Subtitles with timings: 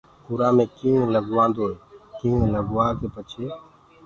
[0.27, 1.73] اُرآ مي ڪيڻ لگوآدو ئي
[2.19, 3.45] ڪيڻ لگوآڪي پڇي